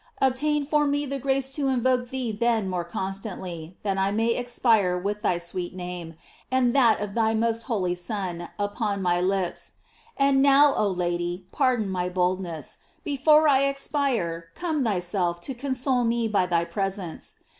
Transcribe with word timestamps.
Obtain 0.19 0.65
for 0.65 0.87
me 0.87 1.05
the 1.05 1.19
grace 1.19 1.51
to 1.51 1.67
invoke 1.67 2.09
thee 2.09 2.31
then 2.31 2.67
more 2.67 2.83
constantly, 2.83 3.77
that 3.83 3.99
I 3.99 4.09
may 4.11 4.33
expire 4.35 4.97
with 4.97 5.21
GLORIES 5.21 5.49
OF 5.49 5.53
MARY. 5.53 5.69
767 5.69 5.75
thy 5.77 5.77
sweet 5.77 5.77
name, 5.77 6.15
and 6.65 6.75
that 6.75 6.99
of 6.99 7.13
thy 7.13 7.35
most 7.35 7.61
holy 7.67 7.93
Son, 7.93 8.49
upon 8.57 9.03
my 9.03 9.21
lips. 9.21 9.73
And 10.17 10.41
now, 10.41 10.73
oh 10.75 10.87
Lady, 10.89 11.45
pardon 11.51 11.87
my 11.87 12.09
boldness: 12.09 12.79
before 13.03 13.47
I 13.47 13.65
expire 13.65 14.45
come 14.55 14.83
thyself 14.83 15.39
to 15.41 15.53
con 15.53 15.73
eole 15.75 16.07
me 16.07 16.27
by 16.27 16.47
thy 16.47 16.65
presence. 16.65 17.35